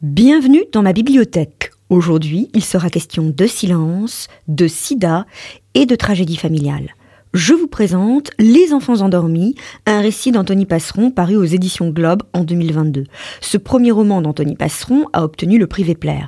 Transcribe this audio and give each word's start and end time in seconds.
Bienvenue 0.00 0.64
dans 0.72 0.82
ma 0.82 0.92
bibliothèque. 0.92 1.72
Aujourd'hui, 1.90 2.50
il 2.54 2.62
sera 2.62 2.88
question 2.88 3.30
de 3.30 3.46
silence, 3.48 4.28
de 4.46 4.68
sida 4.68 5.26
et 5.74 5.86
de 5.86 5.96
tragédie 5.96 6.36
familiale 6.36 6.94
je 7.34 7.52
vous 7.52 7.66
présente 7.66 8.30
Les 8.38 8.72
enfants 8.72 9.02
endormis, 9.02 9.54
un 9.84 10.00
récit 10.00 10.32
d'Anthony 10.32 10.64
Passeron 10.64 11.10
paru 11.10 11.36
aux 11.36 11.44
éditions 11.44 11.90
Globe 11.90 12.22
en 12.32 12.42
2022. 12.42 13.04
Ce 13.42 13.58
premier 13.58 13.90
roman 13.90 14.22
d'Anthony 14.22 14.56
Passeron 14.56 15.04
a 15.12 15.24
obtenu 15.24 15.58
le 15.58 15.66
prix 15.66 15.84
Vepler. 15.84 16.22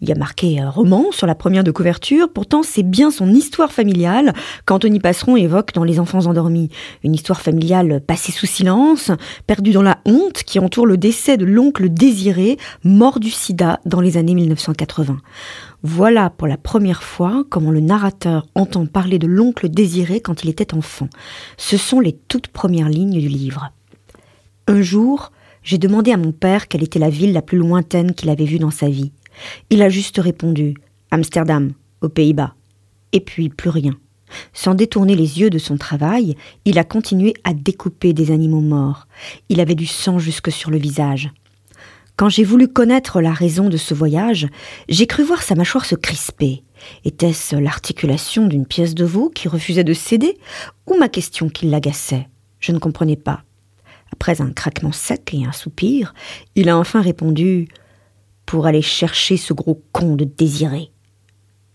Il 0.00 0.08
y 0.08 0.12
a 0.12 0.14
marqué 0.14 0.58
roman 0.64 1.06
sur 1.10 1.26
la 1.26 1.34
première 1.34 1.64
de 1.64 1.70
couverture, 1.70 2.32
pourtant 2.32 2.62
c'est 2.62 2.82
bien 2.82 3.10
son 3.10 3.28
histoire 3.34 3.72
familiale 3.72 4.32
qu'Anthony 4.64 5.00
Passeron 5.00 5.36
évoque 5.36 5.74
dans 5.74 5.84
Les 5.84 6.00
enfants 6.00 6.26
endormis. 6.26 6.70
Une 7.04 7.14
histoire 7.14 7.42
familiale 7.42 8.00
passée 8.00 8.32
sous 8.32 8.46
silence, 8.46 9.10
perdue 9.46 9.72
dans 9.72 9.82
la 9.82 9.98
honte 10.06 10.44
qui 10.44 10.58
entoure 10.58 10.86
le 10.86 10.96
décès 10.96 11.36
de 11.36 11.44
l'oncle 11.44 11.90
désiré, 11.90 12.56
mort 12.84 13.20
du 13.20 13.30
sida 13.30 13.80
dans 13.84 14.00
les 14.00 14.16
années 14.16 14.34
1980. 14.34 15.18
Voilà 15.84 16.28
pour 16.28 16.48
la 16.48 16.56
première 16.56 17.04
fois 17.04 17.44
comment 17.48 17.70
le 17.70 17.78
narrateur 17.78 18.46
entend 18.56 18.86
parler 18.86 19.20
de 19.20 19.28
l'oncle 19.28 19.68
désiré 19.68 20.20
quand 20.20 20.42
il 20.42 20.50
était 20.50 20.74
enfant. 20.74 21.08
Ce 21.56 21.76
sont 21.76 22.00
les 22.00 22.14
toutes 22.26 22.48
premières 22.48 22.88
lignes 22.88 23.20
du 23.20 23.28
livre. 23.28 23.70
Un 24.66 24.82
jour, 24.82 25.30
j'ai 25.62 25.78
demandé 25.78 26.10
à 26.10 26.16
mon 26.16 26.32
père 26.32 26.66
quelle 26.66 26.82
était 26.82 26.98
la 26.98 27.10
ville 27.10 27.32
la 27.32 27.42
plus 27.42 27.58
lointaine 27.58 28.14
qu'il 28.14 28.28
avait 28.28 28.44
vue 28.44 28.58
dans 28.58 28.72
sa 28.72 28.88
vie. 28.88 29.12
Il 29.70 29.82
a 29.82 29.88
juste 29.88 30.18
répondu 30.18 30.74
Amsterdam, 31.12 31.72
aux 32.00 32.08
Pays-Bas. 32.08 32.54
Et 33.12 33.20
puis 33.20 33.48
plus 33.48 33.70
rien. 33.70 33.94
Sans 34.52 34.74
détourner 34.74 35.14
les 35.14 35.40
yeux 35.40 35.48
de 35.48 35.58
son 35.58 35.76
travail, 35.76 36.36
il 36.64 36.78
a 36.78 36.84
continué 36.84 37.34
à 37.44 37.54
découper 37.54 38.12
des 38.12 38.32
animaux 38.32 38.60
morts. 38.60 39.06
Il 39.48 39.60
avait 39.60 39.76
du 39.76 39.86
sang 39.86 40.18
jusque 40.18 40.50
sur 40.50 40.70
le 40.70 40.76
visage. 40.76 41.30
Quand 42.18 42.28
j'ai 42.28 42.42
voulu 42.42 42.66
connaître 42.66 43.20
la 43.20 43.32
raison 43.32 43.68
de 43.68 43.76
ce 43.76 43.94
voyage, 43.94 44.48
j'ai 44.88 45.06
cru 45.06 45.22
voir 45.22 45.40
sa 45.40 45.54
mâchoire 45.54 45.84
se 45.84 45.94
crisper. 45.94 46.64
Était-ce 47.04 47.54
l'articulation 47.54 48.48
d'une 48.48 48.66
pièce 48.66 48.96
de 48.96 49.04
veau 49.04 49.30
qui 49.30 49.46
refusait 49.46 49.84
de 49.84 49.92
céder 49.92 50.36
ou 50.88 50.96
ma 50.98 51.08
question 51.08 51.48
qui 51.48 51.66
l'agaçait? 51.66 52.26
Je 52.58 52.72
ne 52.72 52.80
comprenais 52.80 53.14
pas. 53.14 53.44
Après 54.12 54.40
un 54.40 54.50
craquement 54.50 54.90
sec 54.90 55.32
et 55.32 55.44
un 55.44 55.52
soupir, 55.52 56.12
il 56.56 56.68
a 56.68 56.76
enfin 56.76 57.02
répondu 57.02 57.68
Pour 58.46 58.66
aller 58.66 58.82
chercher 58.82 59.36
ce 59.36 59.52
gros 59.52 59.80
con 59.92 60.16
de 60.16 60.24
désiré. 60.24 60.90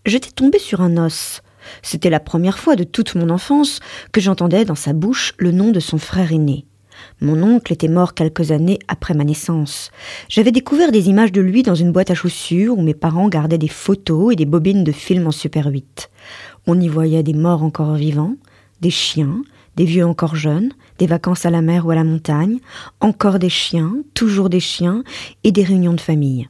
J'étais 0.04 0.30
tombé 0.30 0.58
sur 0.58 0.82
un 0.82 0.98
os. 0.98 1.40
C'était 1.80 2.10
la 2.10 2.20
première 2.20 2.58
fois 2.58 2.76
de 2.76 2.84
toute 2.84 3.14
mon 3.14 3.30
enfance 3.30 3.80
que 4.12 4.20
j'entendais 4.20 4.66
dans 4.66 4.74
sa 4.74 4.92
bouche 4.92 5.32
le 5.38 5.52
nom 5.52 5.70
de 5.70 5.80
son 5.80 5.96
frère 5.96 6.32
aîné. 6.32 6.66
Mon 7.20 7.42
oncle 7.42 7.72
était 7.72 7.88
mort 7.88 8.14
quelques 8.14 8.50
années 8.50 8.78
après 8.88 9.14
ma 9.14 9.24
naissance. 9.24 9.90
J'avais 10.28 10.52
découvert 10.52 10.92
des 10.92 11.08
images 11.08 11.32
de 11.32 11.40
lui 11.40 11.62
dans 11.62 11.74
une 11.74 11.92
boîte 11.92 12.10
à 12.10 12.14
chaussures 12.14 12.78
où 12.78 12.82
mes 12.82 12.94
parents 12.94 13.28
gardaient 13.28 13.58
des 13.58 13.68
photos 13.68 14.32
et 14.32 14.36
des 14.36 14.46
bobines 14.46 14.84
de 14.84 14.92
films 14.92 15.26
en 15.26 15.32
Super 15.32 15.66
8. 15.66 16.10
On 16.66 16.80
y 16.80 16.88
voyait 16.88 17.22
des 17.22 17.34
morts 17.34 17.62
encore 17.62 17.94
vivants, 17.94 18.36
des 18.80 18.90
chiens, 18.90 19.42
des 19.76 19.84
vieux 19.84 20.06
encore 20.06 20.36
jeunes, 20.36 20.72
des 20.98 21.06
vacances 21.06 21.46
à 21.46 21.50
la 21.50 21.62
mer 21.62 21.86
ou 21.86 21.90
à 21.90 21.94
la 21.94 22.04
montagne, 22.04 22.58
encore 23.00 23.38
des 23.38 23.48
chiens, 23.48 23.92
toujours 24.14 24.48
des 24.48 24.60
chiens, 24.60 25.02
et 25.42 25.52
des 25.52 25.64
réunions 25.64 25.94
de 25.94 26.00
famille. 26.00 26.48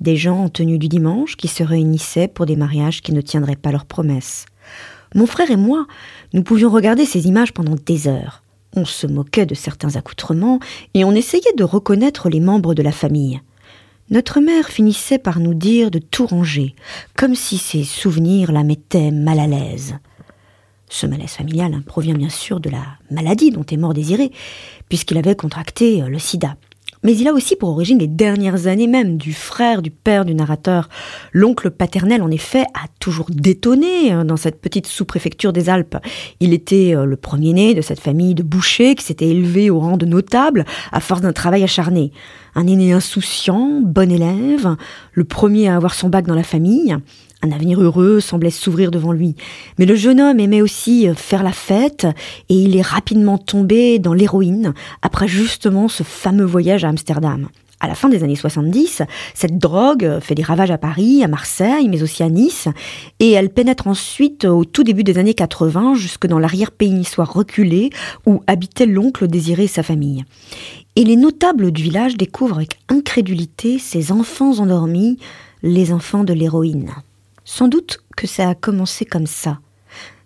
Des 0.00 0.16
gens 0.16 0.38
en 0.38 0.48
tenue 0.48 0.78
du 0.78 0.88
dimanche 0.88 1.36
qui 1.36 1.48
se 1.48 1.62
réunissaient 1.62 2.28
pour 2.28 2.46
des 2.46 2.56
mariages 2.56 3.02
qui 3.02 3.12
ne 3.12 3.20
tiendraient 3.20 3.56
pas 3.56 3.72
leurs 3.72 3.84
promesses. 3.84 4.46
Mon 5.14 5.26
frère 5.26 5.50
et 5.50 5.56
moi, 5.56 5.86
nous 6.32 6.42
pouvions 6.42 6.70
regarder 6.70 7.04
ces 7.04 7.26
images 7.26 7.52
pendant 7.52 7.74
des 7.74 8.08
heures. 8.08 8.39
On 8.76 8.84
se 8.84 9.06
moquait 9.06 9.46
de 9.46 9.54
certains 9.54 9.96
accoutrements 9.96 10.60
et 10.94 11.04
on 11.04 11.12
essayait 11.12 11.54
de 11.56 11.64
reconnaître 11.64 12.28
les 12.28 12.40
membres 12.40 12.74
de 12.74 12.82
la 12.82 12.92
famille. 12.92 13.40
Notre 14.10 14.40
mère 14.40 14.68
finissait 14.68 15.18
par 15.18 15.38
nous 15.38 15.54
dire 15.54 15.90
de 15.90 15.98
tout 15.98 16.26
ranger, 16.26 16.74
comme 17.16 17.34
si 17.34 17.58
ces 17.58 17.84
souvenirs 17.84 18.52
la 18.52 18.64
mettaient 18.64 19.10
mal 19.10 19.38
à 19.38 19.46
l'aise. 19.46 19.94
Ce 20.88 21.06
malaise 21.06 21.30
familial 21.30 21.80
provient 21.86 22.14
bien 22.14 22.28
sûr 22.28 22.58
de 22.58 22.70
la 22.70 22.84
maladie 23.10 23.52
dont 23.52 23.64
est 23.64 23.76
mort 23.76 23.94
Désiré, 23.94 24.32
puisqu'il 24.88 25.18
avait 25.18 25.36
contracté 25.36 26.00
le 26.00 26.18
sida 26.18 26.56
mais 27.02 27.16
il 27.16 27.28
a 27.28 27.32
aussi 27.32 27.56
pour 27.56 27.70
origine 27.70 27.98
les 27.98 28.06
dernières 28.06 28.66
années 28.66 28.86
même 28.86 29.16
du 29.16 29.32
frère 29.32 29.82
du 29.82 29.90
père 29.90 30.24
du 30.24 30.34
narrateur. 30.34 30.88
L'oncle 31.32 31.70
paternel, 31.70 32.22
en 32.22 32.30
effet, 32.30 32.62
a 32.74 32.86
toujours 32.98 33.26
détonné 33.30 34.12
hein, 34.12 34.24
dans 34.24 34.36
cette 34.36 34.60
petite 34.60 34.86
sous-préfecture 34.86 35.52
des 35.52 35.70
Alpes. 35.70 35.96
Il 36.40 36.52
était 36.52 36.94
euh, 36.94 37.04
le 37.04 37.16
premier-né 37.16 37.74
de 37.74 37.80
cette 37.80 38.00
famille 38.00 38.34
de 38.34 38.42
bouchers 38.42 38.94
qui 38.94 39.04
s'était 39.04 39.28
élevé 39.28 39.70
au 39.70 39.80
rang 39.80 39.96
de 39.96 40.06
notable 40.06 40.64
à 40.92 41.00
force 41.00 41.20
d'un 41.22 41.32
travail 41.32 41.62
acharné. 41.62 42.12
Un 42.54 42.66
aîné 42.66 42.92
insouciant, 42.92 43.80
bon 43.82 44.10
élève, 44.10 44.76
le 45.12 45.24
premier 45.24 45.68
à 45.68 45.76
avoir 45.76 45.94
son 45.94 46.08
bac 46.08 46.26
dans 46.26 46.34
la 46.34 46.42
famille. 46.42 46.96
Un 47.42 47.52
avenir 47.52 47.80
heureux 47.80 48.20
semblait 48.20 48.50
s'ouvrir 48.50 48.90
devant 48.90 49.12
lui. 49.12 49.34
Mais 49.78 49.86
le 49.86 49.94
jeune 49.94 50.20
homme 50.20 50.40
aimait 50.40 50.60
aussi 50.60 51.08
euh, 51.08 51.14
faire 51.14 51.42
la 51.42 51.52
fête 51.52 52.06
et 52.48 52.54
il 52.54 52.76
est 52.76 52.82
rapidement 52.82 53.38
tombé 53.38 53.98
dans 53.98 54.12
l'héroïne 54.12 54.74
après 55.00 55.26
justement 55.26 55.88
ce 55.88 56.02
fameux 56.02 56.44
voyage 56.44 56.84
à 56.84 56.88
Amsterdam. 56.88 57.48
À 57.82 57.88
la 57.88 57.94
fin 57.94 58.10
des 58.10 58.22
années 58.22 58.36
70, 58.36 59.00
cette 59.32 59.56
drogue 59.56 60.18
fait 60.20 60.34
des 60.34 60.42
ravages 60.42 60.70
à 60.70 60.76
Paris, 60.76 61.24
à 61.24 61.28
Marseille, 61.28 61.88
mais 61.88 62.02
aussi 62.02 62.22
à 62.22 62.28
Nice, 62.28 62.68
et 63.20 63.30
elle 63.30 63.48
pénètre 63.48 63.86
ensuite 63.86 64.44
au 64.44 64.66
tout 64.66 64.84
début 64.84 65.02
des 65.02 65.16
années 65.16 65.32
80 65.32 65.94
jusque 65.94 66.26
dans 66.26 66.38
l'arrière-pays 66.38 66.92
niçois 66.92 67.24
reculé 67.24 67.88
où 68.26 68.42
habitait 68.46 68.84
l'oncle 68.84 69.28
désiré 69.28 69.64
et 69.64 69.66
sa 69.66 69.82
famille. 69.82 70.26
Et 70.94 71.04
les 71.04 71.16
notables 71.16 71.70
du 71.70 71.82
village 71.82 72.18
découvrent 72.18 72.56
avec 72.56 72.78
incrédulité 72.90 73.78
ces 73.78 74.12
enfants 74.12 74.58
endormis, 74.58 75.16
les 75.62 75.90
enfants 75.90 76.24
de 76.24 76.34
l'héroïne. 76.34 76.90
Sans 77.44 77.68
doute 77.68 78.00
que 78.16 78.26
ça 78.26 78.48
a 78.50 78.54
commencé 78.54 79.04
comme 79.04 79.26
ça, 79.26 79.60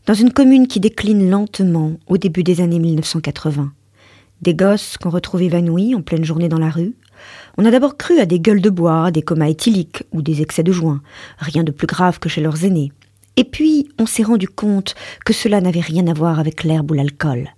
dans 0.07 0.15
une 0.15 0.33
commune 0.33 0.67
qui 0.67 0.81
décline 0.81 1.31
lentement 1.31 1.93
au 2.07 2.19
début 2.19 2.43
des 2.43 2.61
années 2.61 2.79
1980. 2.81 3.73
Des 4.43 4.55
gosses 4.55 4.99
qu'on 4.99 5.11
retrouve 5.11 5.43
évanouis 5.43 5.95
en 5.95 6.03
pleine 6.03 6.25
journée 6.25 6.49
dans 6.49 6.59
la 6.59 6.71
rue. 6.71 6.95
On 7.57 7.65
a 7.65 7.71
d'abord 7.71 7.97
cru 7.97 8.19
à 8.19 8.27
des 8.27 8.41
gueules 8.41 8.61
de 8.61 8.69
bois, 8.69 9.11
des 9.11 9.23
comas 9.23 9.49
éthyliques 9.49 10.03
ou 10.13 10.23
des 10.23 10.43
excès 10.43 10.65
de 10.65 10.73
joint, 10.73 11.01
rien 11.39 11.63
de 11.63 11.71
plus 11.71 11.87
grave 11.87 12.19
que 12.19 12.29
chez 12.29 12.41
leurs 12.41 12.65
aînés. 12.65 12.93
Et 13.37 13.45
puis, 13.45 13.89
on 13.99 14.07
s'est 14.07 14.23
rendu 14.23 14.49
compte 14.49 14.95
que 15.25 15.33
cela 15.33 15.61
n'avait 15.61 15.81
rien 15.81 16.07
à 16.09 16.13
voir 16.13 16.41
avec 16.41 16.65
l'herbe 16.65 16.91
ou 16.91 16.95
l'alcool. 16.95 17.51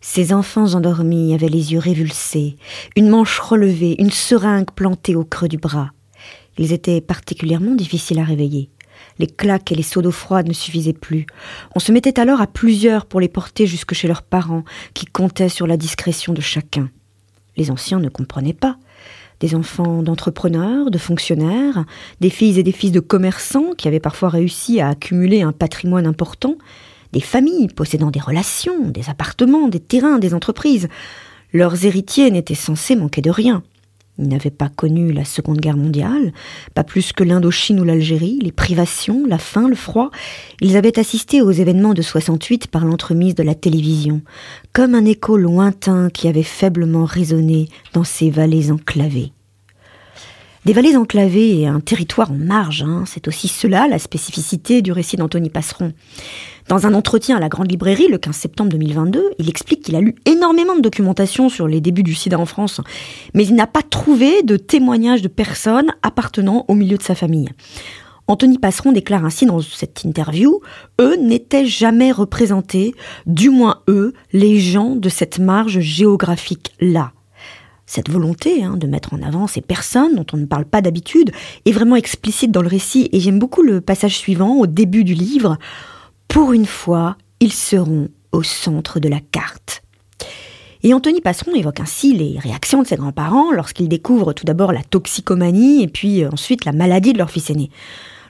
Ces 0.00 0.32
enfants 0.32 0.74
endormis 0.74 1.34
avaient 1.34 1.48
les 1.48 1.72
yeux 1.72 1.78
révulsés, 1.78 2.56
une 2.96 3.08
manche 3.08 3.38
relevée, 3.38 3.96
une 3.98 4.10
seringue 4.10 4.70
plantée 4.70 5.16
au 5.16 5.24
creux 5.24 5.48
du 5.48 5.58
bras. 5.58 5.90
Ils 6.58 6.72
étaient 6.72 7.00
particulièrement 7.00 7.74
difficiles 7.74 8.18
à 8.18 8.24
réveiller. 8.24 8.70
Les 9.18 9.26
claques 9.26 9.72
et 9.72 9.74
les 9.74 9.82
seaux 9.82 10.02
d'eau 10.02 10.10
froide 10.10 10.48
ne 10.48 10.52
suffisaient 10.52 10.92
plus. 10.92 11.26
On 11.74 11.80
se 11.80 11.92
mettait 11.92 12.20
alors 12.20 12.40
à 12.40 12.46
plusieurs 12.46 13.06
pour 13.06 13.20
les 13.20 13.28
porter 13.28 13.66
jusque 13.66 13.94
chez 13.94 14.08
leurs 14.08 14.22
parents, 14.22 14.64
qui 14.94 15.06
comptaient 15.06 15.48
sur 15.48 15.66
la 15.66 15.76
discrétion 15.76 16.32
de 16.32 16.40
chacun. 16.40 16.90
Les 17.56 17.70
anciens 17.70 18.00
ne 18.00 18.08
comprenaient 18.08 18.52
pas. 18.52 18.76
Des 19.40 19.54
enfants 19.54 20.02
d'entrepreneurs, 20.02 20.90
de 20.90 20.98
fonctionnaires, 20.98 21.84
des 22.20 22.30
filles 22.30 22.58
et 22.58 22.62
des 22.62 22.72
fils 22.72 22.92
de 22.92 23.00
commerçants 23.00 23.72
qui 23.76 23.88
avaient 23.88 24.00
parfois 24.00 24.28
réussi 24.28 24.80
à 24.80 24.88
accumuler 24.88 25.42
un 25.42 25.52
patrimoine 25.52 26.06
important, 26.06 26.56
des 27.12 27.20
familles 27.20 27.68
possédant 27.68 28.10
des 28.10 28.20
relations, 28.20 28.88
des 28.88 29.08
appartements, 29.08 29.68
des 29.68 29.80
terrains, 29.80 30.18
des 30.18 30.34
entreprises. 30.34 30.88
Leurs 31.52 31.84
héritiers 31.84 32.30
n'étaient 32.30 32.54
censés 32.54 32.96
manquer 32.96 33.22
de 33.22 33.30
rien. 33.30 33.62
Ils 34.18 34.28
n'avaient 34.28 34.50
pas 34.50 34.70
connu 34.70 35.12
la 35.12 35.24
Seconde 35.24 35.60
Guerre 35.60 35.76
mondiale, 35.76 36.32
pas 36.74 36.84
plus 36.84 37.12
que 37.12 37.22
l'Indochine 37.22 37.80
ou 37.80 37.84
l'Algérie, 37.84 38.38
les 38.42 38.52
privations, 38.52 39.26
la 39.26 39.38
faim, 39.38 39.68
le 39.68 39.74
froid. 39.74 40.10
Ils 40.60 40.76
avaient 40.76 40.98
assisté 40.98 41.42
aux 41.42 41.50
événements 41.50 41.92
de 41.92 42.02
68 42.02 42.68
par 42.68 42.86
l'entremise 42.86 43.34
de 43.34 43.42
la 43.42 43.54
télévision, 43.54 44.22
comme 44.72 44.94
un 44.94 45.04
écho 45.04 45.36
lointain 45.36 46.08
qui 46.08 46.28
avait 46.28 46.42
faiblement 46.42 47.04
résonné 47.04 47.68
dans 47.92 48.04
ces 48.04 48.30
vallées 48.30 48.70
enclavées. 48.70 49.32
Des 50.64 50.72
vallées 50.72 50.96
enclavées 50.96 51.60
et 51.60 51.66
un 51.68 51.78
territoire 51.78 52.32
en 52.32 52.36
marge, 52.36 52.82
hein, 52.82 53.04
c'est 53.06 53.28
aussi 53.28 53.46
cela 53.46 53.86
la 53.86 54.00
spécificité 54.00 54.82
du 54.82 54.90
récit 54.90 55.16
d'Anthony 55.16 55.48
Passeron. 55.48 55.92
Dans 56.68 56.84
un 56.84 56.94
entretien 56.94 57.36
à 57.36 57.40
la 57.40 57.48
Grande 57.48 57.70
Librairie 57.70 58.08
le 58.08 58.18
15 58.18 58.34
septembre 58.34 58.70
2022, 58.70 59.34
il 59.38 59.48
explique 59.48 59.82
qu'il 59.82 59.94
a 59.94 60.00
lu 60.00 60.16
énormément 60.24 60.74
de 60.74 60.80
documentation 60.80 61.48
sur 61.48 61.68
les 61.68 61.80
débuts 61.80 62.02
du 62.02 62.14
sida 62.14 62.36
en 62.40 62.46
France, 62.46 62.80
mais 63.34 63.46
il 63.46 63.54
n'a 63.54 63.68
pas 63.68 63.82
trouvé 63.82 64.42
de 64.42 64.56
témoignages 64.56 65.22
de 65.22 65.28
personnes 65.28 65.92
appartenant 66.02 66.64
au 66.66 66.74
milieu 66.74 66.96
de 66.96 67.04
sa 67.04 67.14
famille. 67.14 67.50
Anthony 68.26 68.58
Passeron 68.58 68.90
déclare 68.90 69.24
ainsi 69.24 69.46
dans 69.46 69.60
cette 69.60 70.02
interview 70.02 70.60
Eux 71.00 71.14
n'étaient 71.14 71.66
jamais 71.66 72.10
représentés, 72.10 72.96
du 73.26 73.50
moins 73.50 73.82
eux, 73.88 74.12
les 74.32 74.58
gens 74.58 74.96
de 74.96 75.08
cette 75.08 75.38
marge 75.38 75.78
géographique-là. 75.78 77.12
Cette 77.88 78.10
volonté 78.10 78.64
hein, 78.64 78.76
de 78.76 78.88
mettre 78.88 79.14
en 79.14 79.22
avant 79.22 79.46
ces 79.46 79.60
personnes 79.60 80.16
dont 80.16 80.26
on 80.32 80.36
ne 80.36 80.46
parle 80.46 80.64
pas 80.64 80.82
d'habitude 80.82 81.30
est 81.64 81.70
vraiment 81.70 81.94
explicite 81.94 82.50
dans 82.50 82.62
le 82.62 82.66
récit 82.66 83.08
et 83.12 83.20
j'aime 83.20 83.38
beaucoup 83.38 83.62
le 83.62 83.80
passage 83.80 84.16
suivant 84.18 84.56
au 84.56 84.66
début 84.66 85.04
du 85.04 85.14
livre. 85.14 85.58
Pour 86.36 86.52
une 86.52 86.66
fois, 86.66 87.16
ils 87.40 87.50
seront 87.50 88.10
au 88.30 88.42
centre 88.42 89.00
de 89.00 89.08
la 89.08 89.20
carte. 89.20 89.82
Et 90.82 90.92
Anthony 90.92 91.22
Passeron 91.22 91.54
évoque 91.54 91.80
ainsi 91.80 92.12
les 92.12 92.38
réactions 92.38 92.82
de 92.82 92.86
ses 92.86 92.96
grands-parents 92.96 93.52
lorsqu'ils 93.52 93.88
découvrent 93.88 94.34
tout 94.34 94.44
d'abord 94.44 94.74
la 94.74 94.82
toxicomanie 94.82 95.82
et 95.82 95.88
puis 95.88 96.22
euh, 96.22 96.28
ensuite 96.30 96.66
la 96.66 96.72
maladie 96.72 97.14
de 97.14 97.18
leur 97.18 97.30
fils 97.30 97.48
aîné. 97.48 97.70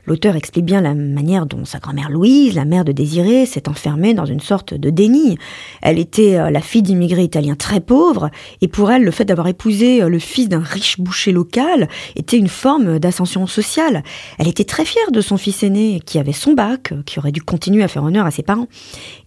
L'auteur 0.06 0.36
explique 0.36 0.64
bien 0.64 0.80
la 0.80 0.94
manière 0.94 1.46
dont 1.46 1.64
sa 1.64 1.80
grand-mère 1.80 2.10
Louise, 2.10 2.54
la 2.54 2.64
mère 2.64 2.84
de 2.84 2.92
Désiré, 2.92 3.44
s'est 3.44 3.68
enfermée 3.68 4.14
dans 4.14 4.24
une 4.24 4.40
sorte 4.40 4.72
de 4.72 4.88
déni. 4.88 5.36
Elle 5.82 5.98
était 5.98 6.38
euh, 6.38 6.50
la 6.50 6.60
fille 6.60 6.82
d'immigrés 6.82 7.24
italiens 7.24 7.56
très 7.56 7.80
pauvres, 7.80 8.30
et 8.60 8.68
pour 8.68 8.92
elle, 8.92 9.02
le 9.02 9.10
fait 9.10 9.24
d'avoir 9.24 9.48
épousé 9.48 10.02
euh, 10.02 10.08
le 10.08 10.20
fils 10.20 10.48
d'un 10.48 10.60
riche 10.60 11.00
boucher 11.00 11.32
local 11.32 11.88
était 12.14 12.38
une 12.38 12.46
forme 12.46 13.00
d'ascension 13.00 13.48
sociale. 13.48 14.04
Elle 14.38 14.46
était 14.46 14.64
très 14.64 14.84
fière 14.84 15.10
de 15.10 15.20
son 15.20 15.36
fils 15.38 15.64
aîné, 15.64 16.00
qui 16.06 16.20
avait 16.20 16.32
son 16.32 16.52
bac, 16.52 16.92
euh, 16.92 17.02
qui 17.04 17.18
aurait 17.18 17.32
dû 17.32 17.42
continuer 17.42 17.82
à 17.82 17.88
faire 17.88 18.04
honneur 18.04 18.26
à 18.26 18.30
ses 18.30 18.44
parents. 18.44 18.68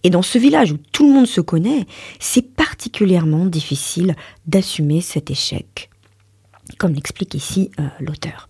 Et 0.02 0.08
dans 0.08 0.22
ce 0.22 0.38
village 0.38 0.72
où 0.72 0.78
tout 0.92 1.06
le 1.06 1.12
monde 1.12 1.26
se 1.26 1.42
connaît, 1.42 1.86
c'est 2.20 2.54
particulièrement 2.54 3.44
difficile 3.44 4.16
d'assumer 4.46 5.02
cet 5.02 5.30
échec, 5.30 5.90
comme 6.78 6.94
l'explique 6.94 7.34
ici 7.34 7.70
l'auteur. 8.00 8.49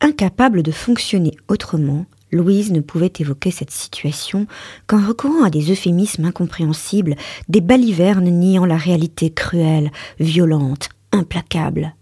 Incapable 0.00 0.62
de 0.62 0.70
fonctionner 0.70 1.32
autrement, 1.48 2.06
Louise 2.30 2.70
ne 2.72 2.80
pouvait 2.80 3.12
évoquer 3.18 3.50
cette 3.50 3.70
situation 3.70 4.46
qu'en 4.86 5.04
recourant 5.04 5.42
à 5.42 5.50
des 5.50 5.72
euphémismes 5.72 6.26
incompréhensibles, 6.26 7.16
des 7.48 7.60
balivernes 7.60 8.28
niant 8.28 8.64
la 8.64 8.76
réalité 8.76 9.30
cruelle, 9.30 9.90
violente, 10.20 10.88
implacable. 11.10 11.94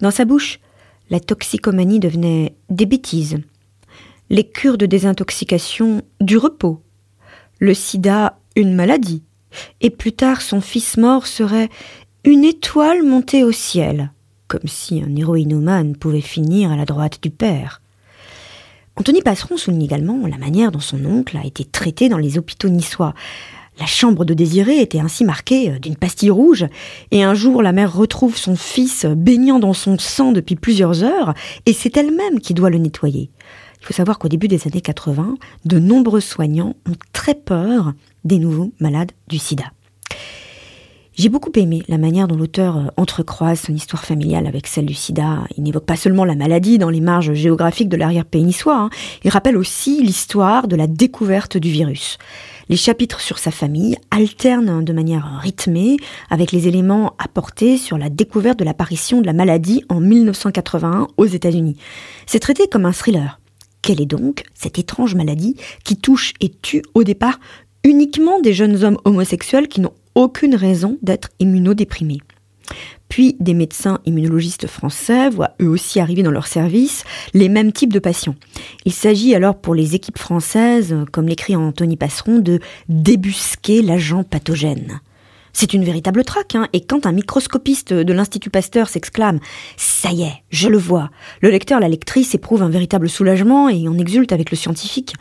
Dans 0.00 0.10
sa 0.10 0.24
bouche, 0.24 0.60
la 1.10 1.20
toxicomanie 1.20 2.00
devenait 2.00 2.54
des 2.70 2.86
bêtises, 2.86 3.38
les 4.30 4.48
cures 4.48 4.78
de 4.78 4.86
désintoxication 4.86 6.02
du 6.20 6.36
repos, 6.36 6.80
le 7.58 7.74
sida 7.74 8.38
une 8.54 8.74
maladie, 8.74 9.24
et 9.80 9.90
plus 9.90 10.12
tard 10.12 10.42
son 10.42 10.60
fils 10.60 10.96
mort 10.96 11.26
serait 11.26 11.70
une 12.24 12.44
étoile 12.44 13.02
montée 13.02 13.42
au 13.42 13.52
ciel 13.52 14.11
comme 14.52 14.68
si 14.68 15.02
un 15.02 15.16
héroïnomane 15.16 15.96
pouvait 15.96 16.20
finir 16.20 16.70
à 16.70 16.76
la 16.76 16.84
droite 16.84 17.20
du 17.22 17.30
père. 17.30 17.80
Anthony 18.96 19.22
Passeron 19.22 19.56
souligne 19.56 19.84
également 19.84 20.26
la 20.26 20.36
manière 20.36 20.70
dont 20.70 20.78
son 20.78 21.06
oncle 21.06 21.38
a 21.38 21.46
été 21.46 21.64
traité 21.64 22.10
dans 22.10 22.18
les 22.18 22.36
hôpitaux 22.36 22.68
niçois. 22.68 23.14
La 23.80 23.86
chambre 23.86 24.26
de 24.26 24.34
Désiré 24.34 24.82
était 24.82 25.00
ainsi 25.00 25.24
marquée 25.24 25.70
euh, 25.70 25.78
d'une 25.78 25.96
pastille 25.96 26.28
rouge, 26.28 26.66
et 27.12 27.22
un 27.22 27.32
jour 27.32 27.62
la 27.62 27.72
mère 27.72 27.96
retrouve 27.96 28.36
son 28.36 28.54
fils 28.54 29.06
baignant 29.06 29.58
dans 29.58 29.72
son 29.72 29.98
sang 29.98 30.32
depuis 30.32 30.56
plusieurs 30.56 31.02
heures, 31.02 31.32
et 31.64 31.72
c'est 31.72 31.96
elle-même 31.96 32.38
qui 32.38 32.52
doit 32.52 32.68
le 32.68 32.76
nettoyer. 32.76 33.30
Il 33.80 33.86
faut 33.86 33.94
savoir 33.94 34.18
qu'au 34.18 34.28
début 34.28 34.48
des 34.48 34.66
années 34.66 34.82
80, 34.82 35.36
de 35.64 35.78
nombreux 35.78 36.20
soignants 36.20 36.76
ont 36.86 36.96
très 37.14 37.34
peur 37.34 37.94
des 38.24 38.38
nouveaux 38.38 38.72
malades 38.80 39.12
du 39.28 39.38
sida. 39.38 39.72
J'ai 41.14 41.28
beaucoup 41.28 41.52
aimé 41.56 41.82
la 41.88 41.98
manière 41.98 42.26
dont 42.26 42.36
l'auteur 42.36 42.78
euh, 42.78 42.86
entrecroise 42.96 43.60
son 43.60 43.74
histoire 43.74 44.02
familiale 44.02 44.46
avec 44.46 44.66
celle 44.66 44.86
du 44.86 44.94
sida. 44.94 45.40
Il 45.58 45.62
n'évoque 45.62 45.84
pas 45.84 45.96
seulement 45.96 46.24
la 46.24 46.34
maladie 46.34 46.78
dans 46.78 46.88
les 46.88 47.02
marges 47.02 47.34
géographiques 47.34 47.90
de 47.90 47.98
l'arrière-pays 47.98 48.44
niçois, 48.44 48.78
hein. 48.78 48.90
il 49.22 49.30
rappelle 49.30 49.58
aussi 49.58 50.02
l'histoire 50.02 50.68
de 50.68 50.76
la 50.76 50.86
découverte 50.86 51.58
du 51.58 51.70
virus. 51.70 52.16
Les 52.70 52.78
chapitres 52.78 53.20
sur 53.20 53.38
sa 53.38 53.50
famille 53.50 53.98
alternent 54.10 54.82
de 54.82 54.92
manière 54.94 55.38
rythmée 55.42 55.98
avec 56.30 56.50
les 56.50 56.66
éléments 56.66 57.14
apportés 57.18 57.76
sur 57.76 57.98
la 57.98 58.08
découverte 58.08 58.58
de 58.58 58.64
l'apparition 58.64 59.20
de 59.20 59.26
la 59.26 59.34
maladie 59.34 59.84
en 59.90 60.00
1981 60.00 61.08
aux 61.18 61.26
États-Unis. 61.26 61.76
C'est 62.24 62.38
traité 62.38 62.68
comme 62.68 62.86
un 62.86 62.92
thriller. 62.92 63.38
Quelle 63.82 64.00
est 64.00 64.06
donc 64.06 64.44
cette 64.54 64.78
étrange 64.78 65.14
maladie 65.14 65.56
qui 65.84 65.96
touche 65.96 66.32
et 66.40 66.48
tue 66.48 66.82
au 66.94 67.04
départ 67.04 67.38
uniquement 67.84 68.40
des 68.40 68.54
jeunes 68.54 68.82
hommes 68.84 68.98
homosexuels 69.04 69.68
qui 69.68 69.80
n'ont 69.80 69.92
aucune 70.14 70.54
raison 70.54 70.98
d'être 71.02 71.30
immunodéprimés. 71.38 72.20
Puis 73.08 73.36
des 73.40 73.52
médecins 73.52 74.00
immunologistes 74.06 74.66
français 74.66 75.28
voient 75.28 75.54
eux 75.60 75.68
aussi 75.68 76.00
arriver 76.00 76.22
dans 76.22 76.30
leur 76.30 76.46
service 76.46 77.04
les 77.34 77.50
mêmes 77.50 77.72
types 77.72 77.92
de 77.92 77.98
patients. 77.98 78.36
Il 78.86 78.92
s'agit 78.92 79.34
alors 79.34 79.56
pour 79.56 79.74
les 79.74 79.94
équipes 79.94 80.18
françaises, 80.18 80.96
comme 81.12 81.28
l'écrit 81.28 81.54
Anthony 81.54 81.96
Passeron, 81.96 82.38
de 82.38 82.60
débusquer 82.88 83.82
l'agent 83.82 84.24
pathogène. 84.24 85.00
C'est 85.52 85.74
une 85.74 85.84
véritable 85.84 86.24
traque, 86.24 86.54
hein, 86.54 86.68
et 86.72 86.80
quand 86.80 87.04
un 87.04 87.12
microscopiste 87.12 87.92
de 87.92 88.12
l'Institut 88.14 88.48
Pasteur 88.48 88.88
s'exclame⁇ 88.88 89.36
Ça 89.76 90.10
y 90.10 90.22
est, 90.22 90.42
je 90.48 90.68
le 90.68 90.78
vois!⁇ 90.78 91.04
le 91.42 91.50
lecteur, 91.50 91.78
la 91.78 91.90
lectrice 91.90 92.34
éprouve 92.34 92.62
un 92.62 92.70
véritable 92.70 93.10
soulagement 93.10 93.68
et 93.68 93.86
en 93.86 93.98
exulte 93.98 94.32
avec 94.32 94.50
le 94.50 94.56
scientifique. 94.56 95.12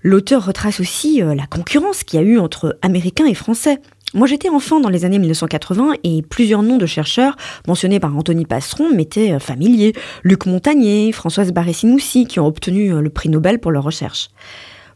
L'auteur 0.00 0.46
retrace 0.46 0.80
aussi 0.80 1.22
euh, 1.22 1.34
la 1.34 1.46
concurrence 1.46 2.02
qu'il 2.02 2.18
y 2.18 2.22
a 2.22 2.26
eu 2.26 2.38
entre 2.38 2.78
Américains 2.82 3.26
et 3.26 3.34
Français. 3.34 3.80
Moi 4.14 4.26
j'étais 4.26 4.50
enfant 4.50 4.78
dans 4.78 4.90
les 4.90 5.06
années 5.06 5.18
1980 5.18 5.94
et 6.04 6.20
plusieurs 6.20 6.62
noms 6.62 6.76
de 6.76 6.84
chercheurs 6.84 7.34
mentionnés 7.66 7.98
par 7.98 8.14
Anthony 8.14 8.44
Passeron 8.44 8.90
m'étaient 8.90 9.32
euh, 9.32 9.38
familiers. 9.38 9.94
Luc 10.22 10.44
Montagnier, 10.44 11.12
Françoise 11.12 11.50
Barré-Sinoussi 11.50 12.26
qui 12.26 12.38
ont 12.38 12.46
obtenu 12.46 12.92
euh, 12.92 13.00
le 13.00 13.08
prix 13.08 13.30
Nobel 13.30 13.58
pour 13.58 13.70
leurs 13.70 13.84
recherches. 13.84 14.28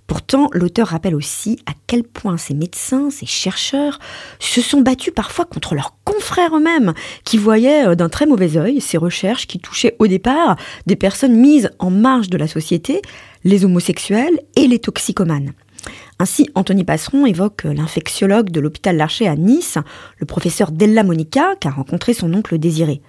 Pourtant, 0.07 0.49
l'auteur 0.53 0.89
rappelle 0.89 1.15
aussi 1.15 1.59
à 1.65 1.73
quel 1.87 2.05
point 2.05 2.37
ces 2.37 2.53
médecins, 2.53 3.09
ces 3.11 3.25
chercheurs, 3.25 3.99
se 4.39 4.61
sont 4.61 4.83
battus 4.83 5.15
parfois 5.15 5.47
contre 5.47 5.75
leurs 5.75 5.97
confrères 6.05 6.55
eux-mêmes, 6.55 6.93
qui 7.25 7.39
voyaient 7.39 7.89
euh, 7.89 7.95
d'un 7.95 8.11
très 8.11 8.27
mauvais 8.27 8.59
œil 8.59 8.83
ces 8.83 8.99
recherches 8.99 9.47
qui 9.47 9.59
touchaient 9.59 9.97
au 9.99 10.09
départ 10.09 10.57
des 10.85 10.97
personnes 10.97 11.37
mises 11.37 11.71
en 11.79 11.91
marge 11.91 12.29
de 12.29 12.37
la 12.37 12.49
société, 12.49 13.01
les 13.45 13.65
homosexuels 13.65 14.39
et 14.57 14.69
les 14.69 14.79
toxicomanes. 14.79 15.53
Ainsi, 16.19 16.49
Anthony 16.55 16.85
Passeron 16.85 17.27
évoque 17.27 17.65
l'infectiologue 17.65 18.51
de 18.51 18.61
l'hôpital 18.61 18.97
Larcher 18.97 19.29
à 19.29 19.37
Nice, 19.37 19.79
le 20.19 20.27
professeur 20.27 20.73
Della 20.73 21.03
Monica, 21.03 21.57
qui 21.61 21.69
a 21.69 21.71
rencontré 21.71 22.15
son 22.15 22.33
oncle 22.33 22.59
Désiré. 22.59 23.03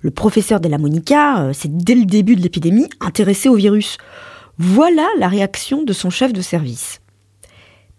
Le 0.00 0.10
professeur 0.10 0.60
Della 0.60 0.78
Monica 0.78 1.42
euh, 1.42 1.52
s'est 1.52 1.68
dès 1.70 1.94
le 1.94 2.06
début 2.06 2.36
de 2.36 2.42
l'épidémie 2.42 2.88
intéressé 3.00 3.48
au 3.48 3.54
virus. 3.54 3.98
Voilà 4.58 5.06
la 5.18 5.28
réaction 5.28 5.82
de 5.82 5.92
son 5.92 6.10
chef 6.10 6.32
de 6.32 6.40
service. 6.40 7.00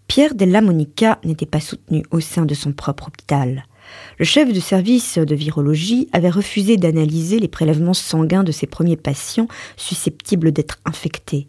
Pierre 0.08 0.34
Della 0.34 0.60
Monica 0.60 1.18
n'était 1.24 1.46
pas 1.46 1.60
soutenu 1.60 2.04
au 2.10 2.20
sein 2.20 2.44
de 2.44 2.54
son 2.54 2.72
propre 2.72 3.08
hôpital. 3.08 3.64
Le 4.18 4.24
chef 4.24 4.52
de 4.52 4.60
service 4.60 5.18
de 5.18 5.34
virologie 5.34 6.08
avait 6.12 6.30
refusé 6.30 6.76
d'analyser 6.76 7.38
les 7.38 7.48
prélèvements 7.48 7.94
sanguins 7.94 8.44
de 8.44 8.52
ses 8.52 8.66
premiers 8.66 8.96
patients 8.96 9.48
susceptibles 9.76 10.52
d'être 10.52 10.78
infectés. 10.84 11.48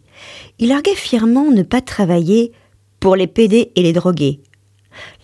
Il 0.58 0.72
arguait 0.72 0.94
fièrement 0.94 1.50
ne 1.50 1.62
pas 1.62 1.80
travailler 1.80 2.52
pour 3.04 3.16
les 3.16 3.26
PD 3.26 3.70
et 3.76 3.82
les 3.82 3.92
drogués. 3.92 4.40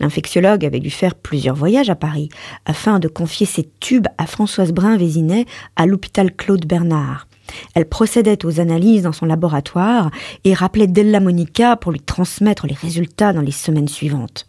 L'infectiologue 0.01 0.67
avait 0.67 0.81
dû 0.81 0.91
faire 0.91 1.15
plusieurs 1.15 1.57
voyages 1.57 1.89
à 1.89 1.95
Paris 1.95 2.29
afin 2.67 2.99
de 2.99 3.09
confier 3.09 3.47
ses 3.47 3.71
tubes 3.81 4.07
à 4.19 4.27
Françoise 4.27 4.73
Brun-Vésinet 4.73 5.47
à 5.77 5.87
l'hôpital 5.87 6.31
Claude 6.37 6.67
Bernard. 6.67 7.27
Elle 7.75 7.89
procédait 7.89 8.45
aux 8.45 8.61
analyses 8.61 9.05
dans 9.05 9.13
son 9.13 9.25
laboratoire 9.25 10.11
et 10.45 10.53
rappelait 10.53 10.89
Della 10.89 11.21
Monica 11.21 11.75
pour 11.77 11.91
lui 11.91 12.01
transmettre 12.01 12.67
les 12.67 12.75
résultats 12.75 13.33
dans 13.33 13.41
les 13.41 13.51
semaines 13.51 13.89
suivantes. 13.89 14.47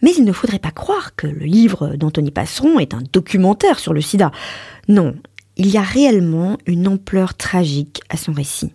Mais 0.00 0.14
il 0.16 0.24
ne 0.24 0.32
faudrait 0.32 0.58
pas 0.58 0.70
croire 0.70 1.14
que 1.16 1.26
le 1.26 1.44
livre 1.44 1.96
d'Anthony 1.96 2.30
Passeron 2.30 2.78
est 2.78 2.94
un 2.94 3.02
documentaire 3.12 3.78
sur 3.78 3.92
le 3.92 4.00
sida. 4.00 4.32
Non, 4.88 5.14
il 5.58 5.68
y 5.68 5.76
a 5.76 5.82
réellement 5.82 6.56
une 6.64 6.88
ampleur 6.88 7.34
tragique 7.34 8.00
à 8.08 8.16
son 8.16 8.32
récit. 8.32 8.72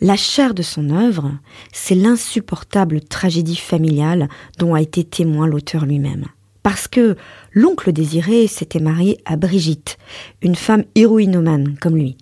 La 0.00 0.16
chair 0.16 0.54
de 0.54 0.62
son 0.62 0.90
œuvre, 0.90 1.32
c'est 1.72 1.94
l'insupportable 1.94 3.00
tragédie 3.00 3.56
familiale 3.56 4.28
dont 4.58 4.74
a 4.74 4.82
été 4.82 5.04
témoin 5.04 5.46
l'auteur 5.46 5.86
lui-même. 5.86 6.26
Parce 6.62 6.88
que 6.88 7.16
l'oncle 7.52 7.92
désiré 7.92 8.46
s'était 8.46 8.80
marié 8.80 9.18
à 9.24 9.36
Brigitte, 9.36 9.98
une 10.42 10.56
femme 10.56 10.84
héroïnomane 10.94 11.76
comme 11.80 11.96
lui. 11.96 12.16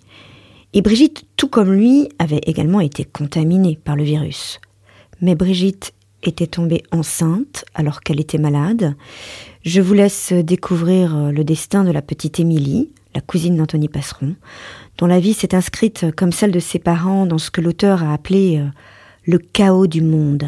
Et 0.73 0.81
Brigitte, 0.81 1.23
tout 1.37 1.47
comme 1.47 1.71
lui, 1.71 2.09
avait 2.19 2.41
également 2.45 2.79
été 2.79 3.05
contaminée 3.05 3.79
par 3.83 3.95
le 3.95 4.03
virus. 4.03 4.59
Mais 5.21 5.35
Brigitte 5.35 5.93
était 6.21 6.47
tombée 6.47 6.83
enceinte 6.91 7.65
alors 7.73 8.01
qu'elle 8.01 8.19
était 8.19 8.37
malade. 8.37 8.95
Je 9.63 9.81
vous 9.81 9.93
laisse 9.93 10.33
découvrir 10.33 11.31
le 11.31 11.43
destin 11.43 11.83
de 11.83 11.91
la 11.91 12.01
petite 12.01 12.39
Émilie, 12.39 12.89
la 13.15 13.21
cousine 13.21 13.55
d'Anthony 13.55 13.89
Passeron, 13.89 14.35
dont 14.97 15.05
la 15.05 15.19
vie 15.19 15.33
s'est 15.33 15.55
inscrite 15.55 16.07
comme 16.15 16.31
celle 16.31 16.51
de 16.51 16.59
ses 16.59 16.79
parents 16.79 17.25
dans 17.25 17.37
ce 17.37 17.51
que 17.51 17.61
l'auteur 17.61 18.03
a 18.03 18.13
appelé 18.13 18.57
euh, 18.57 18.67
le 19.25 19.37
chaos 19.37 19.87
du 19.87 20.01
monde. 20.01 20.47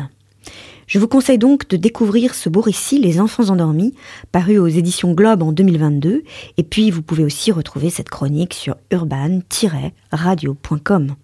Je 0.88 1.00
vous 1.00 1.08
conseille 1.08 1.40
donc 1.40 1.68
de 1.68 1.78
découvrir 1.78 2.36
ce 2.36 2.50
beau 2.50 2.62
récit 2.62 3.00
Les 3.00 3.20
enfants 3.20 3.50
endormis, 3.50 3.96
paru 4.32 4.60
aux 4.60 4.68
éditions 4.68 5.14
Globe 5.14 5.42
en 5.42 5.52
2022, 5.52 6.22
et 6.58 6.64
puis 6.64 6.92
vous 6.92 7.02
pouvez 7.02 7.24
aussi 7.24 7.52
retrouver 7.52 7.90
cette 7.90 8.10
chronique 8.10 8.54
sur 8.54 8.76
urban-radio.com. 8.92 11.14